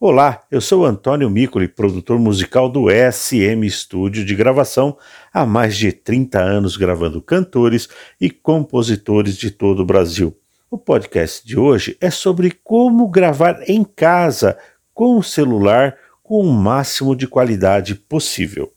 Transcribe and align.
Olá, 0.00 0.44
eu 0.48 0.60
sou 0.60 0.84
Antônio 0.86 1.28
Micoli, 1.28 1.66
produtor 1.66 2.20
musical 2.20 2.68
do 2.68 2.84
SM 2.88 3.66
Estúdio 3.66 4.24
de 4.24 4.32
gravação, 4.32 4.96
há 5.34 5.44
mais 5.44 5.76
de 5.76 5.90
30 5.90 6.38
anos 6.38 6.76
gravando 6.76 7.20
cantores 7.20 7.88
e 8.20 8.30
compositores 8.30 9.36
de 9.36 9.50
todo 9.50 9.80
o 9.80 9.84
Brasil. 9.84 10.38
O 10.70 10.78
podcast 10.78 11.44
de 11.44 11.58
hoje 11.58 11.96
é 12.00 12.10
sobre 12.10 12.52
como 12.62 13.08
gravar 13.08 13.58
em 13.66 13.82
casa 13.82 14.56
com 14.94 15.18
o 15.18 15.22
celular 15.22 15.96
com 16.22 16.42
o 16.42 16.52
máximo 16.52 17.16
de 17.16 17.26
qualidade 17.26 17.96
possível. 17.96 18.72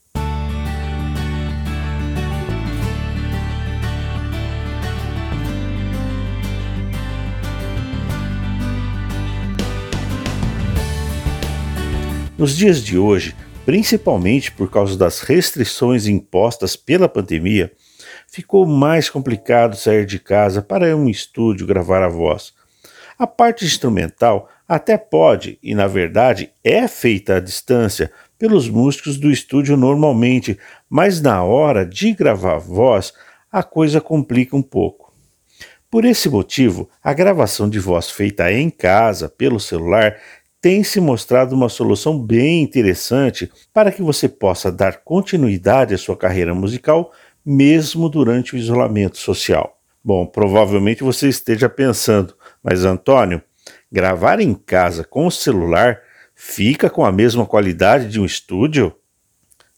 Nos 12.41 12.57
dias 12.57 12.83
de 12.83 12.97
hoje, 12.97 13.35
principalmente 13.67 14.51
por 14.51 14.67
causa 14.67 14.97
das 14.97 15.21
restrições 15.21 16.07
impostas 16.07 16.75
pela 16.75 17.07
pandemia, 17.07 17.71
ficou 18.27 18.65
mais 18.65 19.11
complicado 19.11 19.75
sair 19.75 20.07
de 20.07 20.17
casa 20.17 20.59
para 20.59 20.97
um 20.97 21.07
estúdio 21.07 21.67
gravar 21.67 22.01
a 22.01 22.09
voz. 22.09 22.51
A 23.15 23.27
parte 23.27 23.63
instrumental 23.63 24.49
até 24.67 24.97
pode, 24.97 25.59
e 25.61 25.75
na 25.75 25.85
verdade 25.85 26.51
é 26.63 26.87
feita 26.87 27.35
à 27.35 27.39
distância 27.39 28.11
pelos 28.39 28.67
músicos 28.67 29.19
do 29.19 29.29
estúdio 29.29 29.77
normalmente, 29.77 30.57
mas 30.89 31.21
na 31.21 31.43
hora 31.43 31.85
de 31.85 32.11
gravar 32.11 32.55
a 32.55 32.57
voz, 32.57 33.13
a 33.51 33.61
coisa 33.61 34.01
complica 34.01 34.55
um 34.55 34.63
pouco. 34.63 35.13
Por 35.91 36.05
esse 36.05 36.27
motivo, 36.27 36.89
a 37.03 37.13
gravação 37.13 37.69
de 37.69 37.77
voz 37.77 38.09
feita 38.09 38.51
em 38.51 38.69
casa 38.69 39.29
pelo 39.29 39.59
celular 39.59 40.17
tem 40.61 40.83
se 40.83 41.01
mostrado 41.01 41.55
uma 41.55 41.67
solução 41.67 42.17
bem 42.19 42.61
interessante 42.61 43.51
para 43.73 43.91
que 43.91 44.03
você 44.03 44.29
possa 44.29 44.71
dar 44.71 44.97
continuidade 45.03 45.95
à 45.95 45.97
sua 45.97 46.15
carreira 46.15 46.53
musical 46.53 47.11
mesmo 47.43 48.07
durante 48.07 48.53
o 48.53 48.57
isolamento 48.57 49.17
social. 49.17 49.79
Bom, 50.03 50.25
provavelmente 50.25 51.03
você 51.03 51.27
esteja 51.27 51.67
pensando, 51.67 52.35
mas 52.63 52.85
Antônio, 52.85 53.41
gravar 53.91 54.39
em 54.39 54.53
casa 54.53 55.03
com 55.03 55.25
o 55.25 55.31
celular 55.31 55.99
fica 56.35 56.89
com 56.89 57.03
a 57.03 57.11
mesma 57.11 57.45
qualidade 57.45 58.07
de 58.07 58.19
um 58.19 58.25
estúdio? 58.25 58.95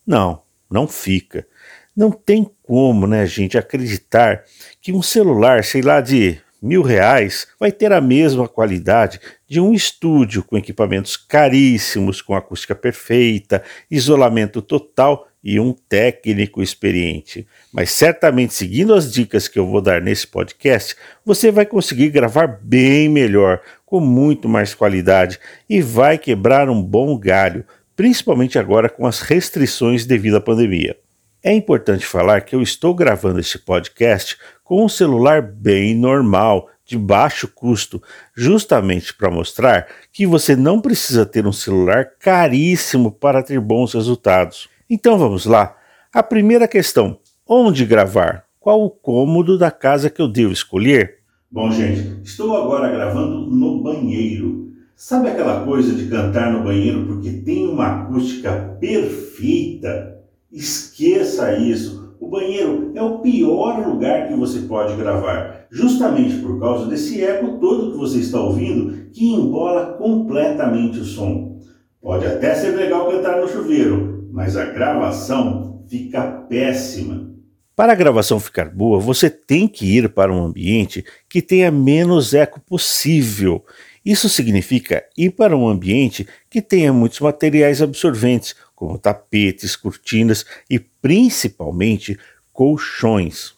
Não, 0.05 0.41
não 0.69 0.85
fica. 0.85 1.47
Não 1.95 2.11
tem 2.11 2.49
como, 2.61 3.07
né, 3.07 3.25
gente, 3.25 3.57
acreditar 3.57 4.43
que 4.81 4.91
um 4.91 5.01
celular, 5.01 5.63
sei 5.63 5.81
lá, 5.81 6.01
de 6.01 6.41
mil 6.63 6.81
reais 6.81 7.47
vai 7.59 7.71
ter 7.71 7.91
a 7.91 7.99
mesma 7.99 8.47
qualidade 8.47 9.19
de 9.47 9.59
um 9.59 9.73
estúdio 9.73 10.43
com 10.43 10.57
equipamentos 10.57 11.17
caríssimos, 11.17 12.21
com 12.21 12.35
acústica 12.35 12.73
perfeita, 12.73 13.61
isolamento 13.91 14.61
total 14.61 15.27
e 15.43 15.59
um 15.59 15.73
técnico 15.73 16.63
experiente. 16.63 17.45
Mas 17.73 17.91
certamente, 17.91 18.53
seguindo 18.53 18.93
as 18.93 19.11
dicas 19.11 19.47
que 19.47 19.59
eu 19.59 19.67
vou 19.67 19.81
dar 19.81 20.01
nesse 20.01 20.25
podcast, 20.25 20.95
você 21.25 21.51
vai 21.51 21.65
conseguir 21.65 22.09
gravar 22.09 22.47
bem 22.47 23.09
melhor, 23.09 23.61
com 23.85 23.99
muito 23.99 24.47
mais 24.47 24.73
qualidade 24.73 25.37
e 25.69 25.81
vai 25.81 26.17
quebrar 26.17 26.69
um 26.69 26.81
bom 26.81 27.17
galho, 27.17 27.65
principalmente 27.95 28.57
agora 28.57 28.89
com 28.89 29.05
as 29.05 29.19
restrições 29.19 30.05
devido 30.05 30.37
à 30.37 30.41
pandemia. 30.41 30.97
É 31.45 31.53
importante 31.53 32.05
falar 32.05 32.39
que 32.39 32.55
eu 32.55 32.61
estou 32.61 32.95
gravando 32.95 33.37
este 33.37 33.59
podcast 33.59 34.37
com 34.63 34.85
um 34.85 34.87
celular 34.87 35.41
bem 35.41 35.93
normal, 35.93 36.69
de 36.85 36.97
baixo 36.97 37.49
custo, 37.53 38.01
justamente 38.33 39.13
para 39.13 39.29
mostrar 39.29 39.87
que 40.09 40.25
você 40.25 40.55
não 40.55 40.79
precisa 40.79 41.25
ter 41.25 41.45
um 41.45 41.51
celular 41.51 42.11
caríssimo 42.17 43.11
para 43.11 43.43
ter 43.43 43.59
bons 43.59 43.93
resultados. 43.93 44.69
Então 44.89 45.19
vamos 45.19 45.45
lá. 45.45 45.75
A 46.13 46.23
primeira 46.23 46.65
questão: 46.65 47.19
onde 47.45 47.85
gravar? 47.85 48.45
Qual 48.57 48.81
o 48.81 48.89
cômodo 48.89 49.57
da 49.57 49.69
casa 49.69 50.09
que 50.09 50.21
eu 50.21 50.29
devo 50.29 50.53
escolher? 50.53 51.17
Bom, 51.51 51.69
gente, 51.69 52.21
estou 52.23 52.55
agora 52.55 52.89
gravando 52.89 53.47
no 53.53 53.83
banheiro. 53.83 54.71
Sabe 54.95 55.27
aquela 55.27 55.65
coisa 55.65 55.93
de 55.93 56.07
cantar 56.07 56.53
no 56.53 56.63
banheiro 56.63 57.05
porque 57.05 57.31
tem 57.31 57.67
uma 57.67 58.03
acústica 58.03 58.77
perfeita? 58.79 60.12
Esqueça 60.53 61.57
isso. 61.57 62.15
O 62.19 62.29
banheiro 62.29 62.91
é 62.93 63.01
o 63.01 63.19
pior 63.19 63.85
lugar 63.87 64.27
que 64.27 64.35
você 64.35 64.59
pode 64.59 64.95
gravar, 64.95 65.65
justamente 65.71 66.35
por 66.35 66.59
causa 66.59 66.85
desse 66.85 67.23
eco 67.23 67.57
todo 67.59 67.91
que 67.91 67.97
você 67.97 68.19
está 68.19 68.39
ouvindo 68.39 69.09
que 69.11 69.25
embola 69.25 69.97
completamente 69.97 70.99
o 70.99 71.05
som. 71.05 71.59
Pode 71.99 72.27
até 72.27 72.53
ser 72.53 72.75
legal 72.75 73.09
cantar 73.09 73.41
no 73.41 73.47
chuveiro, 73.47 74.29
mas 74.31 74.55
a 74.55 74.65
gravação 74.65 75.83
fica 75.87 76.21
péssima. 76.21 77.33
Para 77.75 77.93
a 77.93 77.95
gravação 77.95 78.39
ficar 78.39 78.69
boa, 78.69 78.99
você 78.99 79.31
tem 79.31 79.67
que 79.67 79.97
ir 79.97 80.09
para 80.09 80.31
um 80.31 80.45
ambiente 80.45 81.03
que 81.27 81.41
tenha 81.41 81.71
menos 81.71 82.35
eco 82.35 82.61
possível. 82.61 83.65
Isso 84.05 84.29
significa 84.29 85.03
ir 85.17 85.31
para 85.31 85.57
um 85.57 85.67
ambiente 85.67 86.27
que 86.49 86.61
tenha 86.61 86.93
muitos 86.93 87.19
materiais 87.19 87.81
absorventes, 87.81 88.53
como 88.73 88.97
tapetes, 88.97 89.75
cortinas 89.75 90.45
e 90.69 90.79
principalmente 90.79 92.17
colchões. 92.51 93.55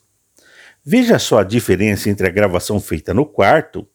Veja 0.83 1.17
só 1.17 1.39
a 1.39 1.43
diferença 1.43 2.09
entre 2.09 2.27
a 2.27 2.31
gravação 2.31 2.79
feita 2.79 3.13
no 3.13 3.25
quarto 3.25 3.87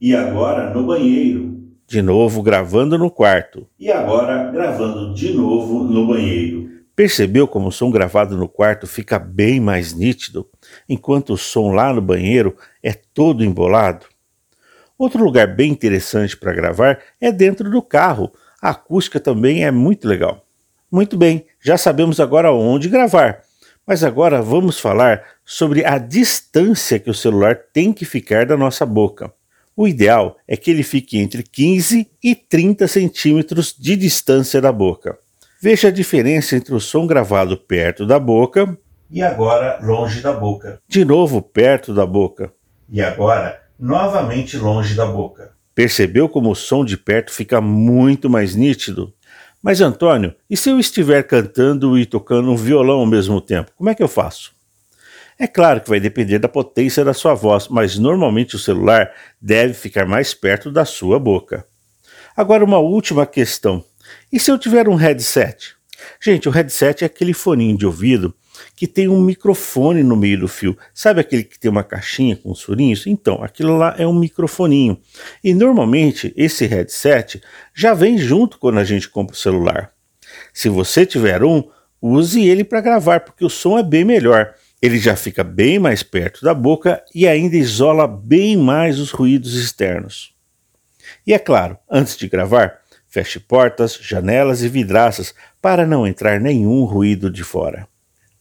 e 0.00 0.14
agora 0.14 0.72
no 0.72 0.86
banheiro. 0.86 1.64
De 1.86 2.02
novo 2.02 2.42
gravando 2.42 2.98
no 2.98 3.10
quarto. 3.10 3.66
E 3.78 3.90
agora 3.90 4.50
gravando 4.50 5.14
de 5.14 5.32
novo 5.32 5.84
no 5.84 6.06
banheiro. 6.06 6.70
Percebeu 6.94 7.46
como 7.46 7.68
o 7.68 7.72
som 7.72 7.90
gravado 7.90 8.36
no 8.36 8.48
quarto 8.48 8.86
fica 8.86 9.18
bem 9.18 9.60
mais 9.60 9.92
nítido, 9.92 10.48
enquanto 10.88 11.34
o 11.34 11.36
som 11.36 11.70
lá 11.72 11.92
no 11.92 12.00
banheiro 12.00 12.56
é 12.82 12.92
todo 12.92 13.44
embolado? 13.44 14.06
Outro 14.98 15.22
lugar 15.22 15.54
bem 15.54 15.72
interessante 15.72 16.36
para 16.36 16.54
gravar 16.54 16.98
é 17.20 17.30
dentro 17.30 17.68
do 17.70 17.82
carro. 17.82 18.32
A 18.62 18.70
acústica 18.70 19.20
também 19.20 19.64
é 19.64 19.70
muito 19.70 20.08
legal. 20.08 20.45
Muito 20.96 21.14
bem, 21.14 21.44
já 21.60 21.76
sabemos 21.76 22.18
agora 22.20 22.50
onde 22.50 22.88
gravar. 22.88 23.42
Mas 23.86 24.02
agora 24.02 24.40
vamos 24.40 24.80
falar 24.80 25.22
sobre 25.44 25.84
a 25.84 25.98
distância 25.98 26.98
que 26.98 27.10
o 27.10 27.14
celular 27.14 27.54
tem 27.70 27.92
que 27.92 28.06
ficar 28.06 28.46
da 28.46 28.56
nossa 28.56 28.86
boca. 28.86 29.30
O 29.76 29.86
ideal 29.86 30.38
é 30.48 30.56
que 30.56 30.70
ele 30.70 30.82
fique 30.82 31.18
entre 31.18 31.42
15 31.42 32.10
e 32.24 32.34
30 32.34 32.88
centímetros 32.88 33.76
de 33.78 33.94
distância 33.94 34.58
da 34.58 34.72
boca. 34.72 35.18
Veja 35.60 35.88
a 35.88 35.90
diferença 35.90 36.56
entre 36.56 36.74
o 36.74 36.80
som 36.80 37.06
gravado 37.06 37.58
perto 37.58 38.06
da 38.06 38.18
boca 38.18 38.74
e 39.10 39.22
agora 39.22 39.78
longe 39.82 40.22
da 40.22 40.32
boca. 40.32 40.80
De 40.88 41.04
novo 41.04 41.42
perto 41.42 41.92
da 41.92 42.06
boca. 42.06 42.50
E 42.88 43.02
agora 43.02 43.60
novamente 43.78 44.56
longe 44.56 44.94
da 44.94 45.04
boca. 45.04 45.52
Percebeu 45.74 46.26
como 46.26 46.52
o 46.52 46.56
som 46.56 46.86
de 46.86 46.96
perto 46.96 47.30
fica 47.30 47.60
muito 47.60 48.30
mais 48.30 48.54
nítido? 48.54 49.12
Mas 49.66 49.80
Antônio, 49.80 50.32
e 50.48 50.56
se 50.56 50.70
eu 50.70 50.78
estiver 50.78 51.24
cantando 51.24 51.98
e 51.98 52.06
tocando 52.06 52.52
um 52.52 52.56
violão 52.56 53.00
ao 53.00 53.04
mesmo 53.04 53.40
tempo, 53.40 53.72
como 53.74 53.90
é 53.90 53.96
que 53.96 54.02
eu 54.02 54.06
faço? 54.06 54.52
É 55.36 55.48
claro 55.48 55.80
que 55.80 55.88
vai 55.88 55.98
depender 55.98 56.38
da 56.38 56.46
potência 56.46 57.04
da 57.04 57.12
sua 57.12 57.34
voz, 57.34 57.66
mas 57.66 57.98
normalmente 57.98 58.54
o 58.54 58.60
celular 58.60 59.12
deve 59.42 59.74
ficar 59.74 60.06
mais 60.06 60.32
perto 60.32 60.70
da 60.70 60.84
sua 60.84 61.18
boca. 61.18 61.66
Agora, 62.36 62.64
uma 62.64 62.78
última 62.78 63.26
questão: 63.26 63.84
e 64.32 64.38
se 64.38 64.52
eu 64.52 64.56
tiver 64.56 64.88
um 64.88 64.94
headset? 64.94 65.74
Gente, 66.22 66.48
o 66.48 66.52
headset 66.52 67.02
é 67.02 67.06
aquele 67.08 67.32
foninho 67.32 67.76
de 67.76 67.86
ouvido 67.86 68.32
que 68.74 68.86
tem 68.86 69.08
um 69.08 69.20
microfone 69.20 70.02
no 70.02 70.16
meio 70.16 70.40
do 70.40 70.48
fio. 70.48 70.76
Sabe 70.94 71.20
aquele 71.20 71.44
que 71.44 71.58
tem 71.58 71.70
uma 71.70 71.84
caixinha 71.84 72.36
com 72.36 72.50
os 72.50 72.62
furinhos? 72.62 73.06
Então, 73.06 73.42
aquilo 73.42 73.76
lá 73.76 73.94
é 73.98 74.06
um 74.06 74.14
microfoninho. 74.14 74.98
E 75.42 75.54
normalmente 75.54 76.32
esse 76.36 76.66
headset 76.66 77.40
já 77.74 77.94
vem 77.94 78.18
junto 78.18 78.58
quando 78.58 78.78
a 78.78 78.84
gente 78.84 79.08
compra 79.08 79.34
o 79.34 79.38
celular. 79.38 79.92
Se 80.52 80.68
você 80.68 81.06
tiver 81.06 81.42
um, 81.42 81.64
use 82.00 82.46
ele 82.46 82.64
para 82.64 82.80
gravar, 82.80 83.20
porque 83.20 83.44
o 83.44 83.50
som 83.50 83.78
é 83.78 83.82
bem 83.82 84.04
melhor. 84.04 84.54
Ele 84.80 84.98
já 84.98 85.16
fica 85.16 85.42
bem 85.42 85.78
mais 85.78 86.02
perto 86.02 86.44
da 86.44 86.52
boca 86.52 87.02
e 87.14 87.26
ainda 87.26 87.56
isola 87.56 88.06
bem 88.06 88.56
mais 88.56 88.98
os 88.98 89.10
ruídos 89.10 89.54
externos. 89.54 90.34
E 91.26 91.32
é 91.32 91.38
claro, 91.38 91.78
antes 91.90 92.16
de 92.16 92.28
gravar, 92.28 92.80
feche 93.08 93.40
portas, 93.40 93.98
janelas 94.00 94.62
e 94.62 94.68
vidraças 94.68 95.34
para 95.60 95.86
não 95.86 96.06
entrar 96.06 96.40
nenhum 96.40 96.84
ruído 96.84 97.30
de 97.30 97.42
fora. 97.42 97.88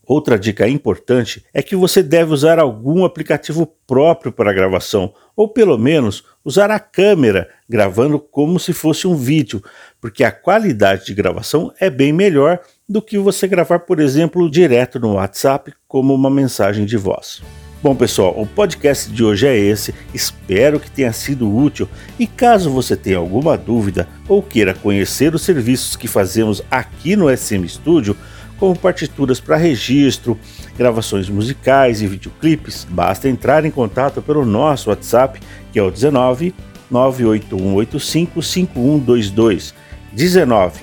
Outra 0.08 0.38
dica 0.38 0.68
importante 0.68 1.44
é 1.52 1.64
que 1.64 1.76
você 1.76 2.04
deve 2.04 2.32
usar 2.32 2.60
algum 2.60 3.04
aplicativo 3.04 3.66
próprio 3.88 4.32
para 4.32 4.54
gravação, 4.54 5.14
ou 5.36 5.48
pelo 5.48 5.78
menos 5.78 6.24
usar 6.44 6.70
a 6.70 6.80
câmera 6.80 7.50
gravando 7.68 8.20
como 8.20 8.60
se 8.60 8.72
fosse 8.72 9.08
um 9.08 9.16
vídeo, 9.16 9.64
porque 10.00 10.24
a 10.24 10.32
qualidade 10.32 11.06
de 11.06 11.14
gravação 11.16 11.74
é 11.80 11.90
bem 11.90 12.14
melhor 12.14 12.60
do 12.88 13.02
que 13.02 13.18
você 13.18 13.48
gravar, 13.48 13.80
por 13.80 14.00
exemplo, 14.00 14.50
direto 14.50 15.00
no 15.00 15.14
WhatsApp 15.14 15.74
como 15.88 16.14
uma 16.14 16.30
mensagem 16.30 16.86
de 16.86 16.98
voz. 16.98 17.42
Bom, 17.82 17.96
pessoal, 17.96 18.34
o 18.40 18.48
podcast 18.48 19.12
de 19.12 19.24
hoje 19.24 19.46
é 19.46 19.56
esse. 19.56 19.94
Espero 20.12 20.80
que 20.80 20.90
tenha 20.90 21.14
sido 21.14 21.56
útil. 21.56 21.88
E 22.18 22.26
caso 22.26 22.70
você 22.72 22.96
tenha 22.96 23.18
alguma 23.18 23.56
dúvida 23.56 24.08
ou 24.28 24.42
queira 24.42 24.74
conhecer 24.74 25.36
os 25.36 25.44
serviços 25.44 25.96
que 25.96 26.08
fazemos 26.08 26.64
aqui 26.72 27.16
no 27.16 27.30
SM 27.30 27.64
Studio, 27.68 28.18
como 28.60 28.76
partituras 28.76 29.40
para 29.40 29.58
registro, 29.58 30.38
gravações 30.78 31.30
musicais 31.30 32.02
e 32.02 32.08
videoclipes, 32.08 32.86
basta 32.90 33.30
entrar 33.30 33.66
em 33.66 33.72
contato 33.72 34.22
pelo 34.22 34.46
nosso 34.46 34.90
WhatsApp, 34.90 35.40
que 35.72 35.80
é 35.80 35.84
o 35.84 35.92
19 35.92 36.54
98185 36.90 38.42
5122. 38.42 39.74
19 40.14 40.82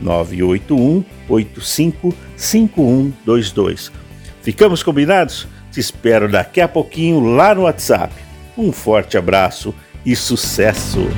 981 0.00 1.04
85 1.28 2.14
5122. 2.36 3.92
Ficamos 4.42 4.82
combinados? 4.82 5.48
Te 5.70 5.80
espero 5.80 6.30
daqui 6.30 6.60
a 6.60 6.68
pouquinho 6.68 7.20
lá 7.20 7.54
no 7.54 7.62
WhatsApp. 7.62 8.14
Um 8.56 8.70
forte 8.70 9.16
abraço 9.16 9.74
e 10.04 10.14
sucesso! 10.14 11.08